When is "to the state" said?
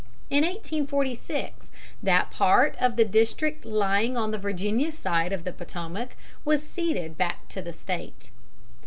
7.49-8.31